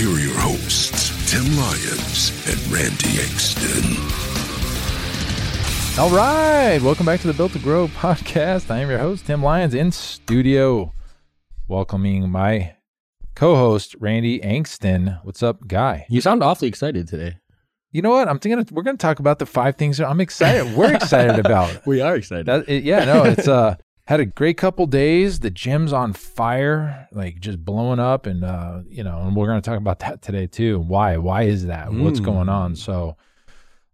[0.00, 3.98] Here are your hosts, Tim Lyons and Randy Engston.
[5.98, 8.70] All right, welcome back to the Built to Grow podcast.
[8.70, 10.94] I am your host, Tim Lyons, in studio,
[11.68, 12.76] welcoming my
[13.34, 15.22] co-host Randy Angston.
[15.22, 16.06] What's up, guy?
[16.08, 17.36] You sound awfully excited today.
[17.92, 18.26] You know what?
[18.26, 20.74] I'm thinking we're going to talk about the five things that I'm excited.
[20.74, 21.78] We're excited about.
[21.86, 22.46] We are excited.
[22.46, 23.76] That, it, yeah, no, it's uh
[24.10, 25.38] had a great couple days.
[25.38, 29.62] The gym's on fire, like just blowing up, and uh, you know, and we're going
[29.62, 30.80] to talk about that today too.
[30.80, 31.16] Why?
[31.16, 31.92] Why is that?
[31.92, 32.24] What's Mm.
[32.24, 32.74] going on?
[32.74, 33.16] So,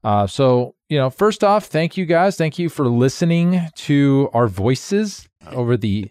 [0.03, 2.37] uh, so you know, first off, thank you guys.
[2.37, 6.11] Thank you for listening to our voices over the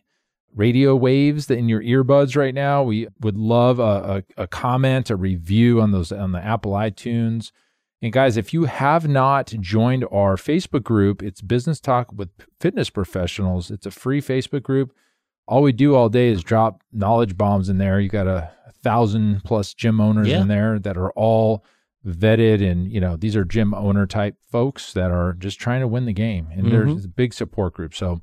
[0.56, 2.84] radio waves that in your earbuds right now.
[2.84, 7.52] We would love a, a, a comment, a review on those on the Apple iTunes.
[8.02, 12.30] And guys, if you have not joined our Facebook group, it's Business Talk with
[12.60, 13.72] Fitness Professionals.
[13.72, 14.94] It's a free Facebook group.
[15.48, 18.00] All we do all day is drop knowledge bombs in there.
[18.00, 18.52] You got a,
[18.84, 20.42] thousand plus gym owners Yeah.
[20.42, 21.66] in there that are all
[22.06, 25.88] vetted and you know these are gym owner type folks that are just trying to
[25.88, 28.22] win the game and there's a big support group so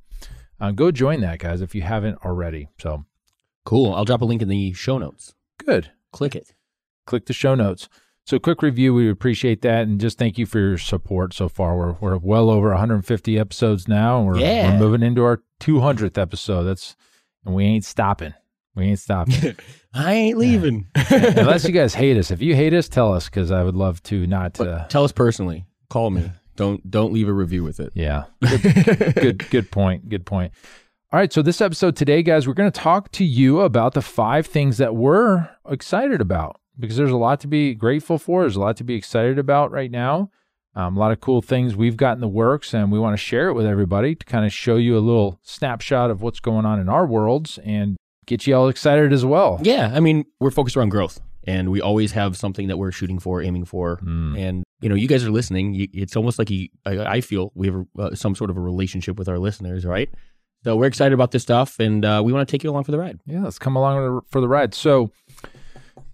[0.60, 3.04] uh, go join that guys if you haven't already so
[3.64, 3.92] cool.
[3.92, 5.34] I'll drop a link in the show notes.
[5.58, 6.54] good Click it.
[7.06, 7.88] click the show notes.
[8.24, 11.76] So, quick review, we appreciate that, and just thank you for your support so far.
[11.76, 14.72] We're we're well over 150 episodes now, and we're, Yeah.
[14.72, 16.64] we're moving into our 200th episode.
[16.64, 16.94] That's
[17.44, 18.32] and we ain't stopping.
[18.74, 19.34] We ain't stopping
[19.94, 20.86] I ain't leaving.
[21.10, 22.30] unless you guys hate us.
[22.30, 24.58] If you hate us, tell us because I would love to not.
[24.58, 25.66] Uh, Tell us personally.
[25.90, 26.30] Call me.
[26.56, 27.92] Don't don't leave a review with it.
[27.94, 30.08] yeah, good, good good point.
[30.08, 30.52] Good point.
[31.12, 34.00] All right, so this episode today, guys, we're going to talk to you about the
[34.00, 38.42] five things that we're excited about because there's a lot to be grateful for.
[38.42, 40.30] There's a lot to be excited about right now.
[40.74, 43.22] Um, a lot of cool things we've got in the works, and we want to
[43.22, 46.64] share it with everybody to kind of show you a little snapshot of what's going
[46.64, 47.96] on in our worlds and
[48.26, 49.60] get you all excited as well.
[49.62, 53.18] Yeah, I mean, we're focused around growth, and we always have something that we're shooting
[53.18, 53.98] for, aiming for.
[53.98, 54.38] Mm.
[54.38, 55.88] And you know, you guys are listening.
[55.92, 59.28] It's almost like you, I, feel we have uh, some sort of a relationship with
[59.28, 60.08] our listeners, right?
[60.64, 62.92] So we're excited about this stuff, and uh, we want to take you along for
[62.92, 63.20] the ride.
[63.26, 64.74] Yeah, let's come along for the ride.
[64.74, 65.10] So,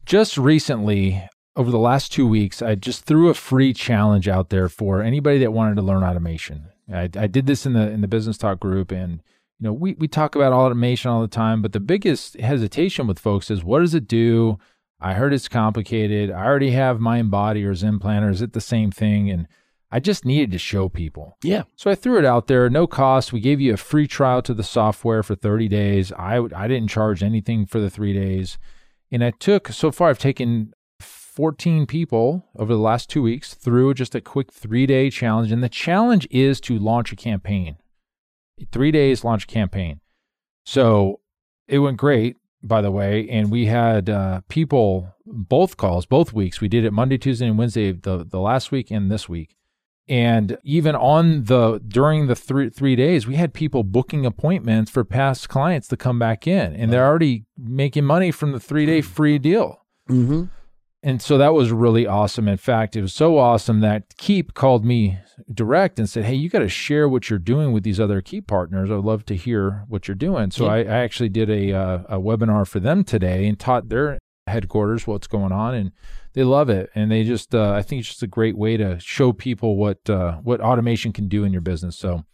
[0.09, 1.23] just recently,
[1.55, 5.39] over the last two weeks, I just threw a free challenge out there for anybody
[5.41, 6.69] that wanted to learn automation.
[6.93, 9.21] I, I did this in the in the business talk group, and
[9.61, 13.19] you know, we we talk about automation all the time, but the biggest hesitation with
[13.19, 14.59] folks is what does it do?
[14.99, 16.31] I heard it's complicated.
[16.31, 18.31] I already have Mind Body or Zen Planner.
[18.31, 19.31] Is it the same thing?
[19.31, 19.47] And
[19.93, 21.37] I just needed to show people.
[21.43, 23.33] Yeah, So I threw it out there, no cost.
[23.33, 26.13] We gave you a free trial to the software for 30 days.
[26.13, 28.59] I I didn't charge anything for the 3 days.
[29.11, 33.95] And I took so far I've taken 14 people over the last 2 weeks through
[33.95, 37.77] just a quick 3-day challenge and the challenge is to launch a campaign.
[38.73, 40.01] 3 days launch a campaign.
[40.65, 41.21] So
[41.69, 46.61] it went great by the way and we had uh, people both calls both weeks
[46.61, 49.55] we did it monday tuesday and wednesday the, the last week and this week
[50.09, 55.05] and even on the during the three three days, we had people booking appointments for
[55.05, 59.01] past clients to come back in, and they're already making money from the three day
[59.01, 59.85] free deal.
[60.09, 60.45] mm-hmm.
[61.01, 62.49] And so that was really awesome.
[62.49, 65.21] In fact, it was so awesome that Keap called me
[65.55, 68.49] direct and said, "Hey, you got to share what you're doing with these other Keap
[68.49, 68.91] partners.
[68.91, 70.73] I'd love to hear what you're doing." So Yeah.
[70.73, 74.19] I, I actually did a uh, a webinar for them today and taught their
[74.49, 75.93] headquarters what's going on, and
[76.35, 76.91] they love it.
[76.95, 80.09] And they just, uh, I think it's just a great way to show people what
[80.11, 81.97] uh, what automation can do in your business.
[81.97, 82.25] So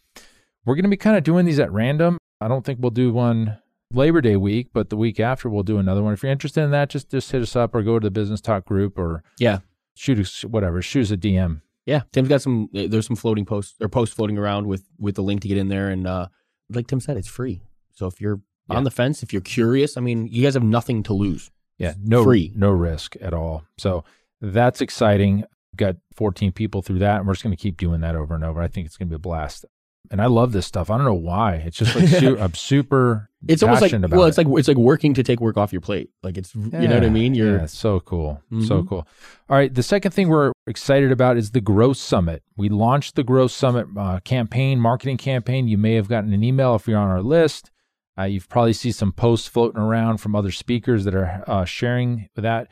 [0.64, 2.18] we're going to be kind of doing these at random.
[2.40, 3.58] I don't think we'll do one
[3.92, 6.12] Labor Day week, but the week after we'll do another one.
[6.12, 8.40] If you're interested in that, just just hit us up or go to the business
[8.40, 9.58] talk group or yeah.
[9.94, 11.60] shoot us whatever, shoot us a DM.
[11.86, 12.70] Yeah, Tim's got some.
[12.74, 15.58] uh, There's some floating posts or posts floating around with with the link to get
[15.58, 16.28] in there, and uh,
[16.70, 17.60] like Tim said, it's free.
[17.92, 18.40] So if you're
[18.70, 18.76] Yeah.
[18.78, 21.50] on the fence, if you're curious, I mean, you guys have nothing to lose.
[21.78, 22.52] Yeah, no Free.
[22.54, 23.64] no risk at all.
[23.78, 24.04] So
[24.40, 25.44] that's exciting.
[25.76, 28.44] Got 14 people through that, and we're just going to keep doing that over and
[28.44, 28.62] over.
[28.62, 29.64] I think it's going to be a blast.
[30.10, 30.90] And I love this stuff.
[30.90, 31.54] I don't know why.
[31.54, 33.30] It's just like su- I'm super.
[33.48, 34.46] It's almost like well, it's it.
[34.46, 36.10] like it's like working to take work off your plate.
[36.22, 37.34] Like it's you know what I mean.
[37.34, 38.40] You're yeah, so cool.
[38.50, 38.88] So Mhm.
[38.88, 39.08] cool.
[39.48, 39.74] All right.
[39.74, 42.42] The second thing we're excited about is the Growth Summit.
[42.54, 45.68] We launched the Growth Summit uh, campaign, marketing campaign.
[45.68, 47.70] You may have gotten an email if you're on our list.
[48.18, 52.28] Uh, you've probably seen some posts floating around from other speakers that are uh, sharing
[52.36, 52.68] that.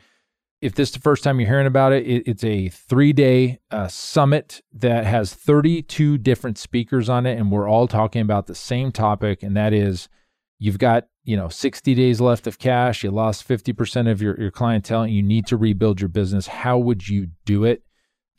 [0.61, 3.59] if this is the first time you're hearing about it, it it's a three day
[3.69, 7.37] uh, summit that has 32 different speakers on it.
[7.37, 9.43] And we're all talking about the same topic.
[9.43, 10.07] And that is
[10.59, 13.03] you've got, you know, 60 days left of cash.
[13.03, 16.47] You lost 50% of your, your clientele and you need to rebuild your business.
[16.47, 17.83] How would you do it?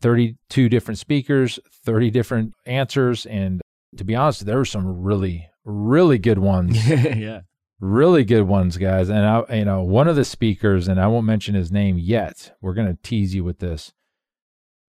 [0.00, 3.26] 32 different speakers, 30 different answers.
[3.26, 3.60] And
[3.96, 6.88] to be honest, there were some really, really good ones.
[6.88, 7.40] yeah.
[7.80, 9.08] really good ones, guys.
[9.08, 12.56] And I, you know, one of the speakers, and I won't mention his name yet.
[12.60, 13.92] We're going to tease you with this.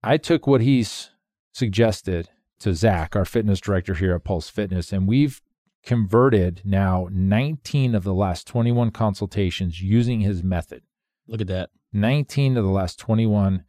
[0.03, 1.09] I took what he's
[1.51, 2.29] suggested
[2.59, 5.41] to Zach, our fitness director here at Pulse Fitness, and we've
[5.83, 10.83] converted now 19 of the last 21 consultations using his method.
[11.27, 11.69] Look at that.
[11.93, 13.63] 19 of the last 21.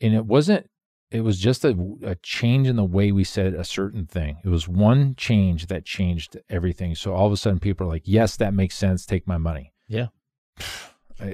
[0.00, 0.69] And it wasn't,
[1.10, 4.38] it was just a, a change in the way we said a certain thing.
[4.44, 6.94] It was one change that changed everything.
[6.94, 9.04] So all of a sudden people are like, yes, that makes sense.
[9.04, 9.72] Take my money.
[9.88, 10.08] Yeah.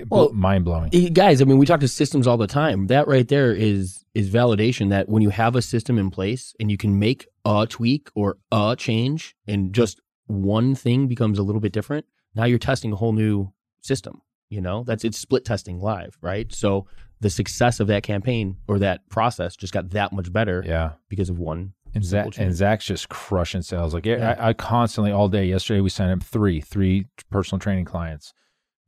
[0.09, 0.91] Well, mind blowing.
[0.93, 2.89] Eh, Guys, I mean, we talk to systems all the time.
[2.89, 6.73] That right there is is validation that when you have a system in place and
[6.73, 11.61] you can make a tweak or a change and just one thing becomes a little
[11.61, 14.23] bit different, now you're testing a whole new system.
[14.49, 16.53] You know, that's it's split testing live, right?
[16.53, 16.87] So
[17.21, 20.93] the success of that campaign or that process just got that much better Yeah.
[21.09, 21.73] because of one.
[21.95, 22.55] And Zach, and.
[22.55, 23.95] Zach's just crushing sales.
[23.95, 24.37] Like Yeah.
[24.39, 25.47] I, I constantly all day.
[25.47, 28.35] Yesterday we signed up three, three personal training clients.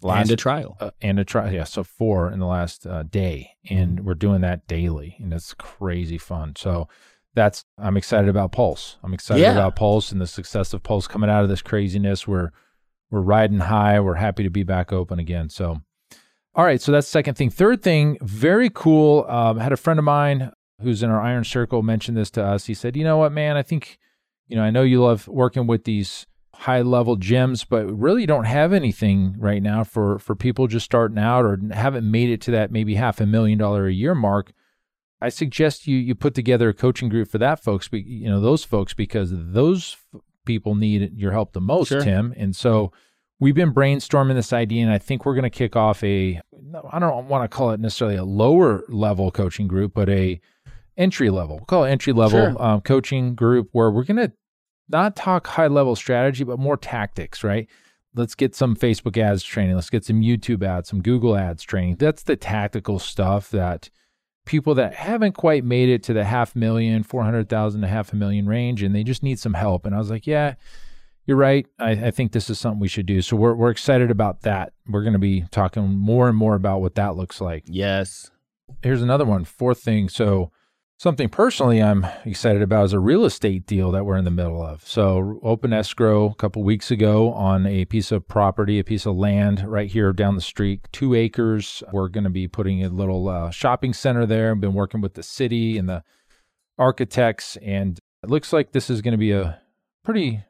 [0.05, 0.77] and a trial.
[0.79, 1.53] uh, and a trial.
[1.53, 5.55] Yeah, so four in the last uh, day, and we're doing that daily, and it's
[5.55, 6.53] crazy fun.
[6.57, 6.87] So
[7.35, 8.97] that's I'm excited about Pulse.
[9.03, 9.53] I'm excited Yeah.
[9.53, 12.29] about Pulse and the success of Pulse coming out of this craziness.
[12.29, 12.51] We're
[13.11, 13.99] we're riding high.
[14.01, 15.49] We're happy to be back open again.
[15.49, 15.81] So,
[16.55, 16.81] all right.
[16.81, 17.51] So that's the second thing.
[17.51, 19.25] Third thing, very cool.
[19.29, 20.51] Um, had a friend of mine
[20.83, 22.67] who's in our Iron Circle mention this to us.
[22.67, 23.57] He said, "You know what, man?
[23.57, 23.99] I think,
[24.49, 28.43] you know, I know you love working with these." high level gyms but really don't
[28.47, 32.51] have anything right now for for people just starting out or haven't made it to
[32.51, 34.51] that maybe half a million dollar a year mark
[35.21, 38.65] i suggest you you put together a coaching group for that folks you know those
[38.65, 39.97] folks because those
[40.47, 42.01] people need your help the most Sure.
[42.01, 42.91] tim and so
[43.41, 46.41] we've been brainstorming this idea and i think we're going to kick off a,
[46.91, 50.41] I don't want to call it necessarily a lower level coaching group but a
[50.97, 52.63] entry level we'll call it entry level Sure.
[52.63, 54.33] um, coaching group where we're going to
[54.91, 57.69] not talk high level strategy, but more tactics, right?
[58.15, 59.75] Let's get some Facebook ads training.
[59.75, 61.97] Let's get some YouTube ads, some Google ads training.
[61.97, 63.91] That's the tactical stuff that
[64.47, 68.47] people that haven't quite made it to the half million, 400,000 to half a million
[68.47, 69.85] range, and they just need some help.
[69.85, 70.55] And I was like, yeah,
[71.29, 71.67] you're right.
[71.79, 73.23] I, I think this is something we should do.
[73.23, 74.73] So we're, we're excited about that.
[74.89, 78.31] We're going to be talking more and more about what that looks like Yes.
[78.83, 79.45] here's another one.
[79.45, 80.09] Fourth thing.
[80.09, 80.51] So,
[81.01, 84.61] something personally I'm excited about is a real estate deal that we're in the middle
[84.61, 84.85] of.
[84.89, 89.15] So, open escrow a couple weeks ago on a piece of property, a piece of
[89.15, 91.83] land right here down the street, two acres.
[91.93, 94.51] We're going to be putting a little uh, shopping center there.
[94.51, 96.03] I've been working with the city and the
[96.79, 99.61] architects, and it looks like this is going to be a
[100.05, 100.43] pretty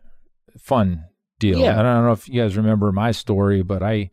[0.58, 1.04] fun
[1.38, 1.58] deal.
[1.60, 1.78] Yeah.
[1.78, 4.10] I don't know if you guys remember my story, but I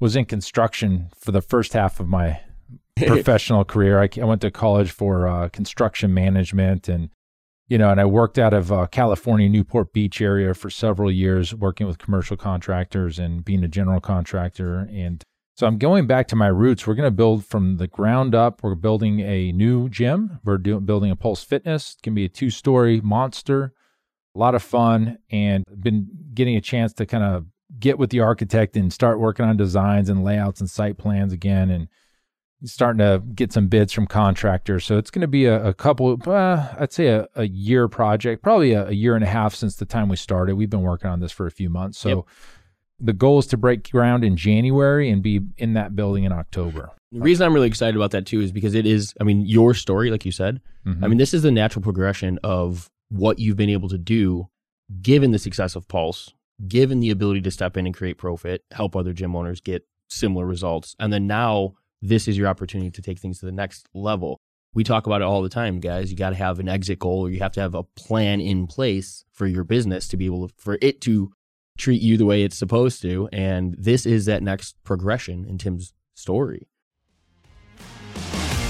[0.00, 2.40] was in construction for the first half of my
[2.96, 4.00] professional career.
[4.00, 7.10] I, I went to college for uh, construction management and,
[7.68, 11.54] you know, and I worked out of uh, California, Newport Beach area for several years,
[11.54, 14.88] working with commercial contractors and being a general contractor.
[14.90, 15.22] And
[15.54, 16.86] so I'm going back to my roots.
[16.86, 18.62] We're going to build from the ground up.
[18.62, 20.38] We're building a new gym.
[20.44, 21.96] We're doing building a Pulse Fitness.
[21.98, 23.74] It can be a two story monster.
[24.38, 27.46] A lot of fun and been getting a chance to kind of
[27.80, 31.70] get with the architect and start working on designs and layouts and site plans again
[31.70, 31.88] and
[32.64, 34.84] starting to get some bids from contractors.
[34.84, 38.44] So it's going to be a, a couple, uh, I'd say a, a year project,
[38.44, 40.54] probably a, a year and a half since the time we started.
[40.54, 41.98] We've been working on this for a few months.
[41.98, 42.24] So Yep.
[43.00, 46.90] the goal is to break ground in January and be in that building in October.
[47.10, 49.74] The reason I'm really excited about that too is because it is, I mean, your
[49.74, 50.60] story, like you said.
[50.86, 51.02] Mhm.
[51.02, 54.48] I mean, this is the natural progression of what you've been able to do
[55.02, 56.32] given the success of Pulse,
[56.66, 60.46] given the ability to step in and create profit, help other gym owners get similar
[60.46, 60.96] results.
[60.98, 64.40] And then now this is your opportunity to take things to the next level.
[64.74, 66.10] We talk about it all the time, guys.
[66.10, 68.66] You got to have an exit goal or you have to have a plan in
[68.66, 71.32] place for your business to be able to, for it to
[71.78, 73.28] treat you the way it's supposed to.
[73.32, 76.68] And this is that next progression in Tim's story.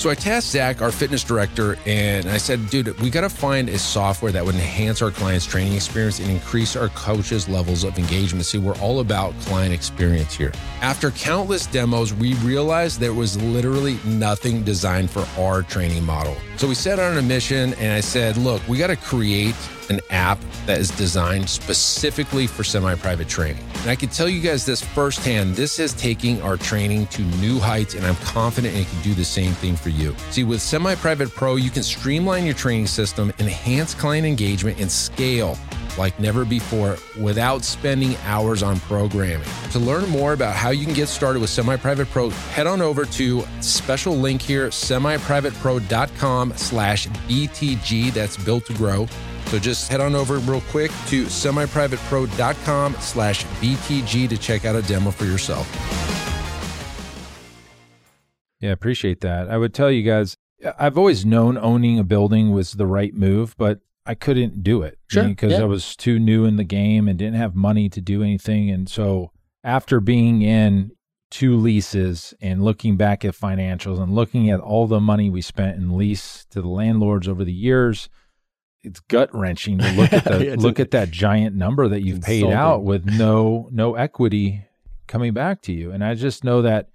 [0.00, 3.68] So I tasked Zach, our fitness director, and I said, dude, we got to find
[3.68, 7.98] a software that would enhance our clients' training experience and increase our coaches' levels of
[7.98, 8.46] engagement.
[8.46, 10.52] See, we're all about client experience here.
[10.80, 16.34] After countless demos, we realized there was literally nothing designed for our training model.
[16.60, 19.54] So we set out on a mission, and I said, look, we got to create
[19.88, 23.64] an app that is designed specifically for semi private training.
[23.76, 27.58] And I can tell you guys this firsthand this is taking our training to new
[27.58, 30.14] heights, and I'm confident it can do the same thing for you.
[30.32, 34.92] See, with Semi Private Pro, you can streamline your training system, enhance client engagement, and
[34.92, 35.56] scale
[35.98, 39.46] like never before without spending hours on programming.
[39.72, 42.80] To learn more about how you can get started with Semi Private Pro, head on
[42.80, 48.12] over to special link here, semiprivatepro.com slash BTG.
[48.12, 49.06] That's built to grow.
[49.46, 54.82] So just head on over real quick to semiprivatepro.com slash BTG to check out a
[54.82, 55.66] demo for yourself.
[58.60, 59.50] Yeah, appreciate that.
[59.50, 60.36] I would tell you guys,
[60.78, 64.98] I've always known owning a building was the right move, but I couldn't do it
[65.08, 65.60] Sure, because yeah.
[65.60, 68.70] I was too new in the game and didn't have money to do anything.
[68.70, 69.30] And so
[69.62, 70.92] after being in
[71.30, 75.76] two leases and looking back at financials and looking at all the money we spent
[75.76, 78.08] in lease to the landlords over the years,
[78.82, 82.22] it's gut wrenching to look at the Yeah, look at that giant number that you've
[82.22, 82.58] paid insulting.
[82.58, 84.64] out with no no equity
[85.06, 85.92] coming back to you.
[85.92, 86.88] And I just know that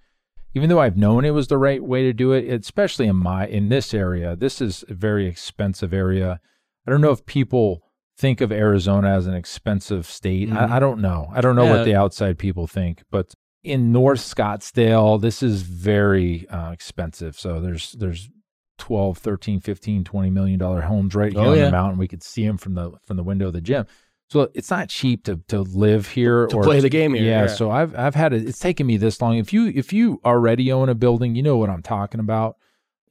[0.55, 3.45] even though I've known it was the right way to do it, especially in my
[3.45, 6.39] in this area, this is a very expensive area.
[6.85, 7.81] I don't know if people
[8.17, 10.49] think of Arizona as an expensive state.
[10.49, 10.57] Mhm.
[10.57, 11.27] I, I don't know.
[11.33, 11.77] I don't know Yeah.
[11.77, 17.37] what the outside people think, but in North Scottsdale, this is very uh, expensive.
[17.37, 18.29] So there's there's
[18.77, 21.65] 12, 13, 15, 20 million dollar homes right here Oh, on yeah.
[21.65, 21.97] the mountain.
[21.97, 23.85] We could see them from the from the window of the gym.
[24.29, 27.41] So it's not cheap to to live here To or play the game here, Yeah,
[27.41, 27.47] yeah.
[27.47, 28.47] so I've I've had it.
[28.47, 29.37] It's taken me this long.
[29.37, 32.57] If you if you already own a building, you know what I'm talking about,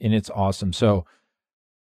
[0.00, 0.72] and it's awesome.
[0.72, 1.04] So,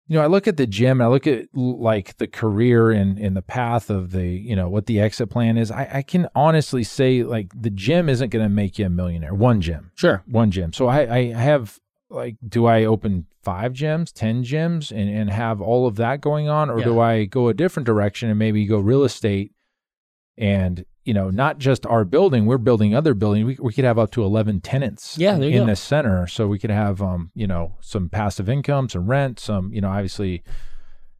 [0.08, 1.00] you know, I look at the gym.
[1.00, 4.86] I look at like the career and and the path of the you know what
[4.86, 5.70] the exit plan is.
[5.70, 9.34] I, I can honestly say like the gym isn't going to make you a millionaire.
[9.34, 10.22] One gym, Sure.
[10.26, 10.72] one gym.
[10.72, 11.78] So I I have
[12.10, 16.48] like, do I open five gyms, ten gyms, and and have all of that going
[16.48, 19.52] on, or do I go a different direction and maybe go real estate?
[20.40, 23.98] and you know not just our building we're building other buildings we, we could have
[23.98, 25.66] up to 11 tenants Yeah, in go.
[25.66, 29.72] the center so we could have um you know some passive income some rent some
[29.72, 30.42] you know obviously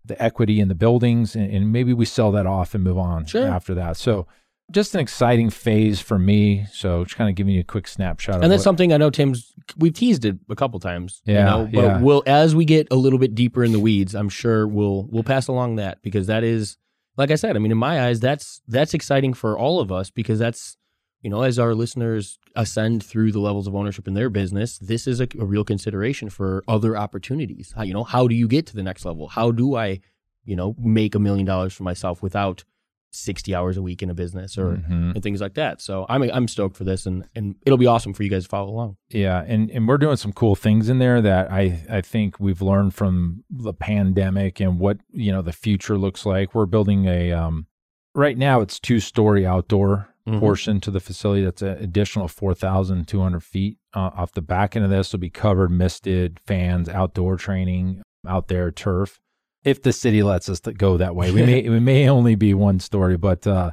[0.05, 3.25] the equity in the buildings and, and maybe we sell that off and move on
[3.27, 3.47] Sure.
[3.49, 4.27] after that so
[4.71, 8.37] just an exciting phase for me so just kind of giving you a quick snapshot
[8.37, 11.23] of And that's what- something I know Tim's we've teased it a couple times.
[11.27, 12.01] Yeah, You know, but yeah.
[12.03, 15.23] we'll as we get a little bit deeper in the weeds, I'm sure we'll we'll
[15.25, 16.77] pass along that because that is
[17.19, 20.09] like I said, I mean, in my eyes, that's that's exciting for all of us
[20.09, 20.79] because that's
[21.21, 25.09] you know, as our listeners ascend through the levels of ownership in their business, this
[25.09, 27.75] is a, a real consideration for other opportunities.
[27.77, 29.27] How, you know, how do you get to the next level?
[29.27, 29.99] How do I,
[30.45, 32.63] you know, make a million dollars for myself without
[33.11, 35.15] 60 hours a week in a business or Mhm.
[35.15, 35.81] and things like that.
[35.81, 38.49] So I'm I'm stoked for this and and it'll be awesome for you guys to
[38.49, 38.97] follow along.
[39.11, 42.61] Yeah, and and we're doing some cool things in there that I I think we've
[42.63, 46.55] learned from the pandemic and what you know the future looks like.
[46.55, 47.67] We're building a um
[48.15, 50.41] right now it's two story outdoor Mhm.
[50.41, 51.43] portion to the facility.
[51.45, 55.11] That's an additional four thousand two hundred feet uh, off the back end of this
[55.13, 59.19] will be covered, misted, fans, outdoor training out there, turf.
[59.65, 62.81] If the city lets us go that way, we may we may only be one
[62.81, 63.73] story, but uh,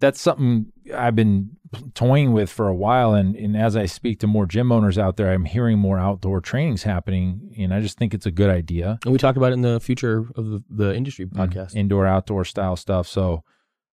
[0.00, 1.50] that's something I've been
[1.94, 3.14] toying with for a while.
[3.14, 6.40] And, and as I speak to more gym owners out there, I'm hearing more outdoor
[6.40, 7.54] trainings happening.
[7.58, 8.98] And I just think it's a good idea.
[9.04, 11.74] And we talked about it in the future of the, the industry podcast.
[11.74, 13.08] Indoor, outdoor style stuff.
[13.08, 13.42] So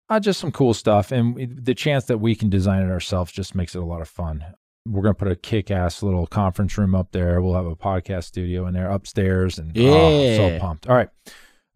[0.10, 1.12] uh, just some cool stuff.
[1.12, 4.08] And the chance that we can design it ourselves just makes it a lot of
[4.08, 4.46] fun.
[4.88, 7.42] We're going to put a kick ass little conference room up there.
[7.42, 9.58] We'll have a podcast studio in there upstairs.
[9.58, 10.88] And oh, I'm so pumped.
[10.88, 11.10] All right.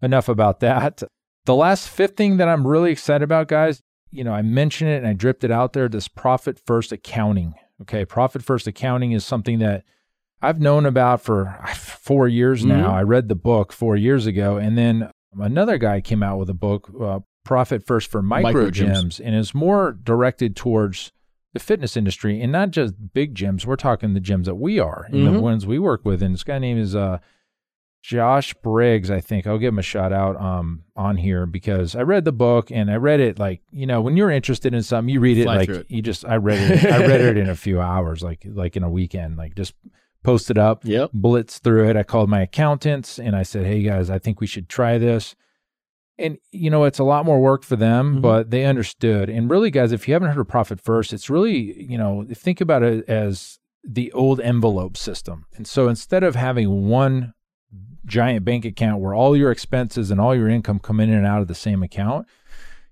[0.01, 1.01] Enough about that.
[1.45, 4.97] The last fifth thing that I'm really excited about, guys, you know, I mentioned it
[4.97, 7.55] and I dripped it out there this profit first accounting.
[7.81, 8.05] Okay.
[8.05, 9.83] Profit first accounting is something that
[10.41, 12.89] I've known about for four years now.
[12.89, 12.93] Mhm.
[12.93, 14.57] I read the book four years ago.
[14.57, 18.69] And then another guy came out with a book, uh, Profit First for Micro, Micro
[18.69, 21.11] gyms, and it's more directed towards
[21.53, 23.65] the fitness industry and not just big gyms.
[23.65, 25.41] We're talking the gyms that we are and the Mhm.
[25.41, 26.21] ones we work with.
[26.21, 27.17] And this guy name is uh,
[28.01, 29.45] Josh Briggs, I think.
[29.45, 32.89] I'll give him a shout out um, on here because I read the book and
[32.89, 35.55] I read it like, you know, when you're interested in something, you read it Fly
[35.57, 35.85] like it.
[35.89, 38.83] you just I read it I read it in a few hours, like like in
[38.83, 39.73] a weekend, like just
[40.23, 41.11] post it up, Yep.
[41.13, 41.97] blitz through it.
[41.97, 45.35] I called my accountants and I said, Hey guys, I think we should try this.
[46.19, 48.21] And you know, it's a lot more work for them, Mhm.
[48.21, 49.29] but they understood.
[49.29, 52.59] And really, guys, if you haven't heard of Profit First, it's really, you know, think
[52.61, 55.45] about it as the old envelope system.
[55.55, 57.33] And so instead of having one
[58.05, 61.41] giant bank account where all your expenses and all your income come in and out
[61.41, 62.27] of the same account,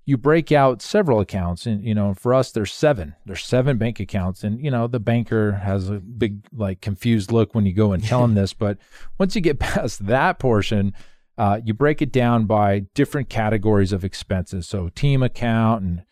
[0.06, 4.00] you break out several accounts and you know for us there's seven there's seven bank
[4.00, 7.92] accounts and you know the banker has a big like confused look when you go
[7.92, 8.78] and tell him this but
[9.20, 10.94] once you get past that portion
[11.38, 16.04] uh, you break it down by different categories of expenses so team account and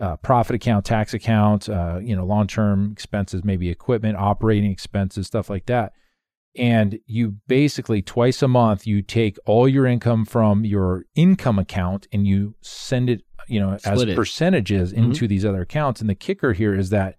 [0.00, 5.48] uh, profit account tax account uh, you know long-term expenses maybe equipment operating expenses stuff
[5.48, 5.92] like that
[6.56, 12.06] and you basically twice a month you take all your income from your income account
[12.12, 14.16] and you send it you know as it.
[14.16, 14.96] percentages Mhm.
[14.96, 17.16] into these other accounts and the kicker here is that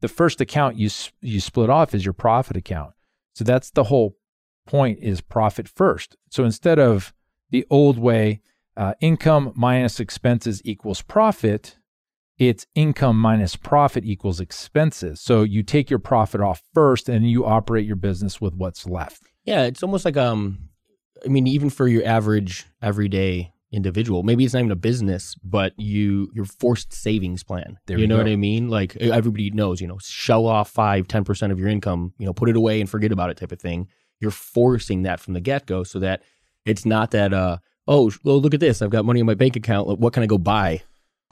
[0.00, 0.90] the first account you
[1.22, 2.92] you split off is your profit account
[3.34, 4.16] so that's the whole
[4.66, 7.12] point is profit first so instead of
[7.50, 8.40] the old way
[8.76, 11.76] uh, income minus expenses equals profit
[12.38, 15.20] it's income minus profit equals expenses.
[15.20, 19.22] So you take your profit off first and you operate your business with what's left.
[19.44, 20.70] Yeah, it's almost like um,
[21.24, 25.72] I mean, even for your average everyday individual, maybe it's not even a business, but
[25.76, 27.78] you your forced savings plan.
[27.86, 28.26] There you know what.
[28.26, 28.68] I mean?
[28.68, 32.32] Like everybody knows, you know, shell off five, ten percent of your income, you know,
[32.32, 33.88] put it away and forget about it type of thing.
[34.24, 36.22] You're forcing that from the get go, so that
[36.64, 39.54] it's not that uh, oh, well, look at this, I've got money in my bank
[39.54, 39.86] account.
[40.00, 40.82] What can I go buy?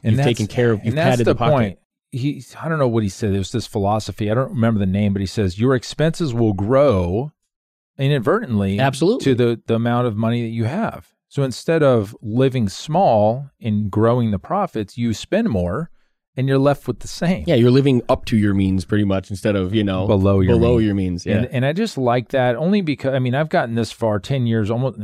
[0.02, 1.52] You've taken care of- you've and that's padded the the pocket.
[1.54, 1.78] point.
[2.11, 3.32] He, I don't know what he said.
[3.32, 4.30] It was this philosophy.
[4.30, 7.32] I don't remember the name, but he says your expenses will grow
[7.99, 9.25] inadvertently Absolutely.
[9.25, 11.08] to the, the amount of money that you have.
[11.28, 15.90] So instead of living small and growing the profits, you spend more
[16.36, 17.44] and you're left with the same.
[17.46, 20.54] Yeah, you're living up to your means pretty much instead of you know Below your
[20.56, 20.84] below means.
[20.86, 21.26] your means.
[21.26, 24.18] Yeah, And, and I just like that only because, I mean, I've gotten this far
[24.18, 24.98] 10 years almost.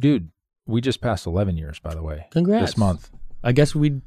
[0.00, 0.30] Dude,
[0.66, 3.10] we just passed 11 years, by the way, congrats this month.
[3.42, 4.00] I guess we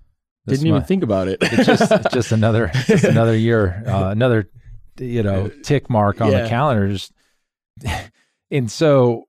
[0.47, 1.39] didn't even think about it.
[1.41, 4.49] It's just, it's just another, just another year, uh, another,
[4.99, 6.43] you know, tick mark on Yeah.
[6.43, 6.87] the calendar.
[6.89, 7.11] Just,
[8.51, 9.27] and so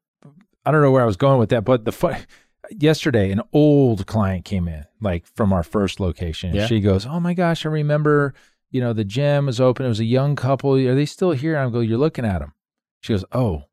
[0.64, 2.16] I don't know where I was going with that, but the fun,
[2.78, 6.54] yesterday, an old client came in, like from our first location.
[6.54, 6.66] Yeah.
[6.66, 8.34] She goes, "Oh my gosh, I remember,
[8.70, 9.86] you know, the gym was open.
[9.86, 10.74] It was a young couple.
[10.74, 12.52] Are they still here?" And I go, "You're looking at them."
[13.00, 13.64] She goes, "Oh."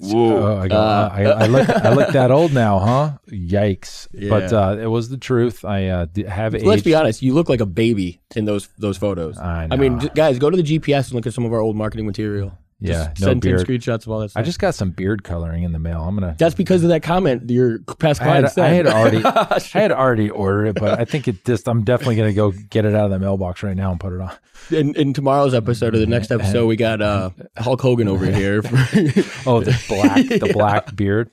[0.00, 0.36] Whoa.
[0.36, 3.18] Oh, I, go, Uh, I, I look I look that old now, huh?
[3.32, 4.06] Yikes!
[4.30, 5.64] But uh, it was the truth.
[5.64, 6.64] I uh, have aged.
[6.64, 7.20] Let's be honest.
[7.20, 9.38] You look like a baby in those those photos.
[9.38, 11.58] I, I mean, j- guys, go to the GPS and look at some of our
[11.58, 12.56] old marketing material.
[12.80, 13.66] Yeah, Just no send beard.
[13.66, 14.40] screenshots of all that stuff.
[14.40, 16.02] I just got some beard coloring in the mail.
[16.02, 16.36] I'm gonna.
[16.38, 18.64] that's because of that comment your past client said.
[18.64, 21.68] I had already, I had already ordered it, but I think it just.
[21.68, 24.20] I'm definitely gonna go get it out of the mailbox right now and put it
[24.20, 24.32] on.
[24.70, 28.62] in, in tomorrow's episode or the next episode, we got uh, Hulk Hogan over here.
[28.62, 28.76] For,
[29.48, 30.52] Oh, the black, the Yeah.
[30.52, 31.30] black beard.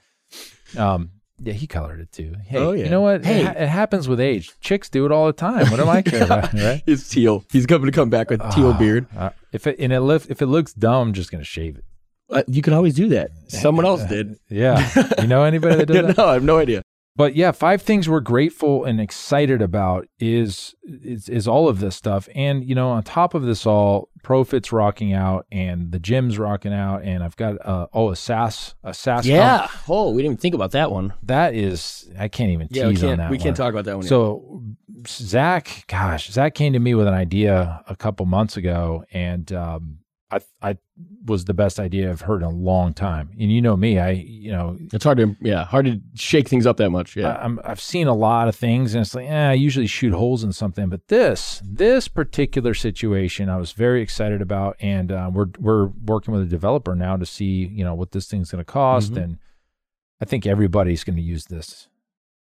[0.78, 2.36] Um, yeah, he colored it too.
[2.46, 2.86] Hey, Oh, yeah.
[2.86, 3.26] you know what?
[3.26, 3.42] Hey.
[3.42, 4.52] It, ha- it happens with age.
[4.62, 5.70] Chicks do it all the time.
[5.72, 6.82] What am I care about, right?
[6.86, 7.44] It's teal.
[7.52, 9.08] He's coming to come back with teal Ah, beard.
[9.18, 11.84] uh, if it and it if it looks dumb, I'm just gonna shave it.
[12.30, 13.30] Uh, you can always do that.
[13.50, 14.38] Someone else did.
[14.50, 14.90] Yeah,
[15.22, 16.18] you know anybody that does Yeah, that?
[16.18, 16.82] no, I have no idea.
[17.18, 21.96] But yeah, five things we're grateful and excited about is is, is all of this
[21.96, 22.28] stuff.
[22.36, 26.74] And you know, on top of this all, Profit's rocking out and the gym's rocking
[26.74, 29.68] out, and I've got uh, oh a SaaS a SaaS Yeah.
[29.88, 31.14] Oh, we didn't even think about that one.
[31.24, 33.18] that is I can't even Yeah, we tease on can't.
[33.20, 33.32] that.
[33.32, 34.04] We can't talk about that one.
[34.04, 34.10] yet.
[34.10, 34.62] So
[35.08, 40.00] Zach, gosh, Zach came to me with an idea a couple months ago, and um,
[40.32, 40.78] I I
[41.26, 43.30] was the best idea I've heard in a long time.
[43.40, 46.66] And you know me, I you know it's hard to yeah hard to shake things
[46.66, 47.16] up that much.
[47.16, 47.30] Yeah.
[47.30, 50.14] I- I'm, I've seen a lot of things, and it's like, eh, I usually shoot
[50.14, 55.30] holes in something, but this, this particular situation, I was very excited about, and uh,
[55.32, 58.64] we're we're working with a developer now to see, you know, what this thing's going
[58.64, 59.24] to cost, Mhm.
[59.24, 59.38] and
[60.22, 61.88] I think everybody's going to use this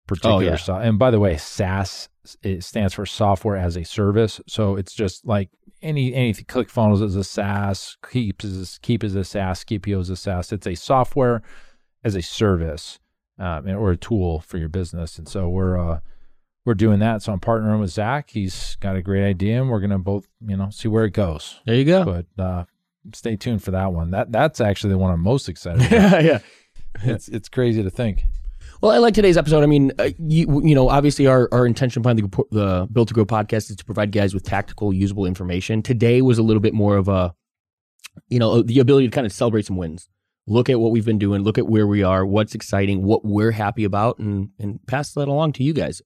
[0.09, 0.43] particular.
[0.43, 0.57] yeah.
[0.57, 2.09] so- and by the way, SaaS
[2.43, 5.51] it stands for software as a service, so it's just like
[5.83, 6.45] any anything.
[6.45, 10.53] ClickFunnels is a SaaS, Keap is Keap is a SaaS, Skipio is a SaaS.
[10.53, 11.43] It's a software
[12.05, 12.99] as a service
[13.39, 15.19] um, or a tool for your business.
[15.19, 16.01] And so we're uh,
[16.65, 17.23] we're doing that.
[17.23, 18.31] So I'm partnering with Zach.
[18.31, 21.61] He's got a great idea, and we're gonna both you know see where it goes.
[21.67, 22.05] there you go.
[22.05, 22.65] But uh,
[23.15, 24.11] stay tuned for that one.
[24.11, 26.39] That that's actually the one I'm most excited yeah, yeah.
[27.03, 28.25] it's it's crazy to think.
[28.81, 29.65] Well, I like today's episode.
[29.65, 33.15] I mean, uh, you, you know, obviously our, our intention behind the, the Built to
[33.15, 35.83] Grow podcast is to provide guys with tactical, usable information.
[35.83, 37.35] Today was a little bit more of a,
[38.29, 40.09] you know, the ability to kind of celebrate some wins.
[40.47, 41.43] Look at what we've been doing.
[41.43, 42.25] Look at where we are.
[42.25, 43.03] What's exciting.
[43.03, 46.01] What we're happy about, and and pass that along to you guys.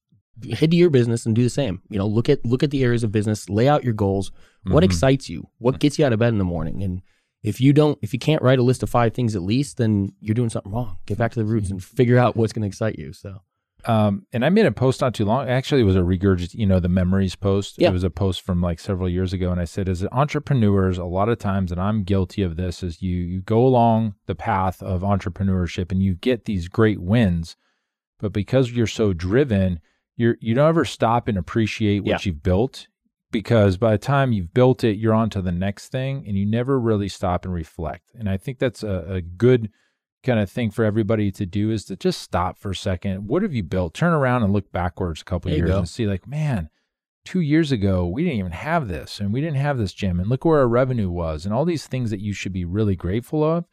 [0.59, 1.81] Head to your business and do the same.
[1.91, 3.49] You know, look at look at the areas of business.
[3.49, 4.33] Lay out your goals.
[4.65, 4.87] What Mhm.
[4.87, 5.47] excites you?
[5.59, 6.83] What gets you out of bed in the morning?
[6.83, 7.03] And
[7.43, 10.13] if you don't, if you can't write a list of five things at least, then
[10.21, 10.99] you're doing something wrong.
[11.07, 13.13] Get back to the roots and figure out what's going to excite you.
[13.13, 13.41] So
[13.85, 15.49] Um, and I made a post not too long.
[15.49, 17.75] Actually, it was a regurgit, you know, the memories post.
[17.79, 17.89] Yeah.
[17.89, 21.05] It was a post from like several years ago, and I said, as entrepreneurs, a
[21.05, 24.81] lot of times, and I'm guilty of this, is you you go along the path
[24.83, 27.57] of entrepreneurship and you get these great wins,
[28.21, 29.81] but because you're so driven,
[30.17, 32.19] you're you don't ever stop and appreciate what Yeah.
[32.23, 32.87] you've built.
[33.33, 36.47] Because by the time you've built it, you're on to the next thing, and you
[36.47, 38.13] never really stop and reflect.
[38.15, 39.71] And I think that's a, a good
[40.23, 43.27] kind of thing for everybody to do is to just stop for a second.
[43.27, 43.95] What have you built?
[43.95, 45.79] Turn around and look backwards a couple years go.
[45.79, 46.69] and see, like, man,
[47.25, 50.29] two years ago we didn't even have this, and we didn't have this gym, and
[50.29, 53.43] look where our revenue was, and all these things that you should be really grateful
[53.43, 53.65] of.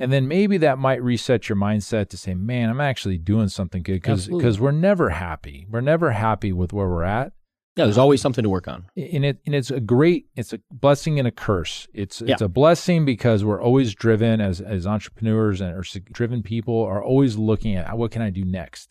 [0.00, 3.82] And then maybe that might reset your mindset to say, man, I'm actually doing something
[3.82, 5.66] good because because we're never happy.
[5.68, 7.32] We're never happy with where we're at
[7.78, 8.86] Yeah, there's always something to work on.
[8.96, 12.46] and it and it's a great it's a blessing and a curse it's it's Yeah.
[12.46, 17.36] a blessing because we're always driven as as entrepreneurs and or driven people are always
[17.36, 18.88] looking at what can i do next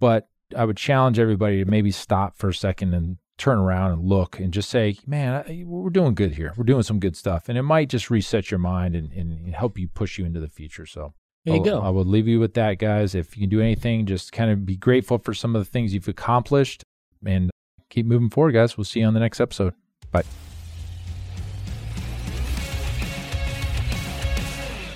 [0.00, 4.04] but i would challenge everybody to maybe stop for a second and turn around and
[4.04, 7.48] look and just say man I, we're doing good here we're doing some good stuff
[7.48, 10.48] and it might just reset your mind and, and help you push you into the
[10.48, 11.80] future so There you I'll- go.
[11.82, 13.14] I would leave you with that, guys.
[13.14, 15.94] If you can do anything, just kind of be grateful for some of the things
[15.94, 16.82] you've accomplished
[17.24, 17.48] and
[17.88, 18.76] keep moving forward, guys.
[18.76, 19.74] We'll see you on the next episode.
[20.10, 20.24] Bye.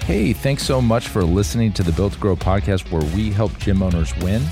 [0.05, 3.57] Hey, thanks so much for listening to the Built to Grow podcast where we help
[3.59, 4.43] gym owners win.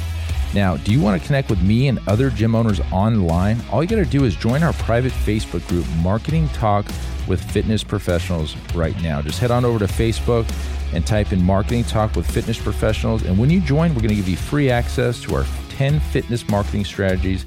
[0.54, 3.60] Now, do you want to connect with me and other gym owners online?
[3.70, 6.86] All you got to do is join our private Facebook group, Marketing Talk
[7.28, 9.22] with Fitness Professionals, right now.
[9.22, 10.50] Just head on over to Facebook
[10.92, 13.22] and type in Marketing Talk with Fitness Professionals.
[13.24, 16.48] And when you join, we're going to give you free access to our 10 fitness
[16.48, 17.46] marketing strategies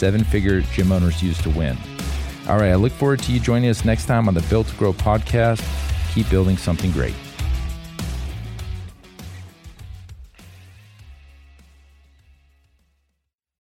[0.00, 1.76] seven figure gym owners use to win.
[2.48, 4.76] All right, I look forward to you joining us next time on the Built to
[4.76, 5.62] Grow podcast.
[6.14, 7.14] Keep building something great.